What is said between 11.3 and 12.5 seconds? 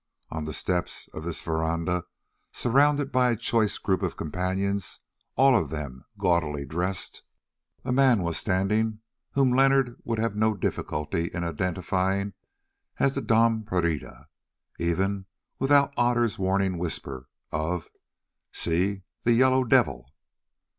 in identifying